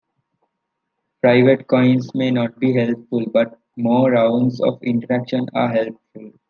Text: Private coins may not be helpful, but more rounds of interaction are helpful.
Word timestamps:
Private 1.21 1.67
coins 1.67 2.15
may 2.15 2.31
not 2.31 2.57
be 2.57 2.73
helpful, 2.73 3.23
but 3.31 3.59
more 3.77 4.09
rounds 4.13 4.59
of 4.59 4.81
interaction 4.81 5.45
are 5.53 5.69
helpful. 5.69 6.31